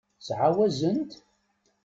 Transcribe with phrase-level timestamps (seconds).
[0.17, 1.11] Ttɛawazent?